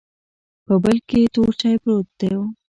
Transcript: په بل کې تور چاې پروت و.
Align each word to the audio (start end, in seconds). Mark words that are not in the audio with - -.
په 0.65 0.73
بل 0.83 0.97
کې 1.09 1.31
تور 1.33 1.51
چاې 1.61 1.73
پروت 1.83 2.19
و. 2.37 2.41